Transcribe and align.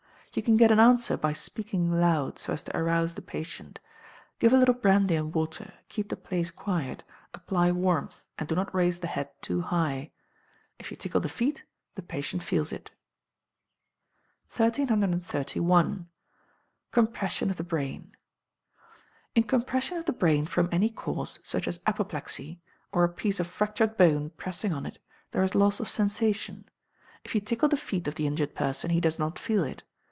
You 0.33 0.41
can 0.41 0.55
get 0.55 0.71
an 0.71 0.79
answer 0.79 1.17
by 1.17 1.33
speaking 1.33 1.91
loud, 1.91 2.39
so 2.39 2.53
as 2.53 2.63
to 2.63 2.77
arouse 2.77 3.15
the 3.15 3.21
patient. 3.21 3.81
Give 4.39 4.53
a 4.53 4.57
little 4.57 4.73
brandy 4.73 5.15
and 5.15 5.33
water, 5.35 5.73
keep 5.89 6.07
the 6.07 6.15
place 6.15 6.51
quiet, 6.51 7.03
apply 7.33 7.73
warmth, 7.73 8.25
and 8.39 8.47
do 8.47 8.55
not 8.55 8.73
raise 8.73 8.99
the 8.99 9.07
head 9.07 9.29
too 9.41 9.59
high. 9.59 10.11
If 10.79 10.89
you 10.89 10.95
tickle 10.95 11.19
the 11.19 11.27
feet, 11.27 11.65
the 11.95 12.01
patient 12.01 12.43
feels 12.43 12.71
it. 12.71 12.91
1331. 14.55 16.07
Compression 16.91 17.49
of 17.49 17.57
the 17.57 17.63
Brain. 17.65 18.15
In 19.35 19.43
compression 19.43 19.97
of 19.97 20.05
the 20.05 20.13
brain 20.13 20.45
from 20.45 20.69
any 20.71 20.89
cause, 20.89 21.39
such 21.43 21.67
as 21.67 21.81
apoplexy, 21.85 22.61
or 22.93 23.03
a 23.03 23.09
piece 23.09 23.41
of 23.41 23.47
fractured 23.47 23.97
bone 23.97 24.29
pressing 24.37 24.71
on 24.71 24.85
it, 24.85 24.97
there 25.31 25.43
is 25.43 25.55
loss 25.55 25.81
of 25.81 25.89
sensation. 25.89 26.69
If 27.25 27.35
you 27.35 27.41
tickle 27.41 27.67
the 27.67 27.75
feet 27.75 28.07
of 28.07 28.15
the 28.15 28.27
injured 28.27 28.55
person 28.55 28.91
he 28.91 29.01
does 29.01 29.19
not 29.19 29.37
feel 29.37 29.65
it. 29.65 29.83